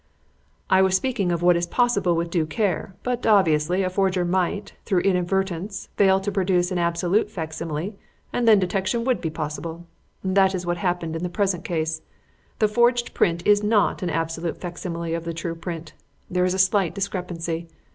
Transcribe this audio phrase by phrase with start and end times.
[0.67, 4.73] "I was speaking of what is possible with due care, but, obviously, a forger might,
[4.83, 7.93] through inadvertence, fail to produce an absolute facsimile
[8.33, 9.85] and then detection would be possible.
[10.23, 12.01] That is what has happened in the present case.
[12.57, 15.93] The forged print is not an absolute facsimile of the true print.
[16.31, 17.67] There is a slight discrepancy.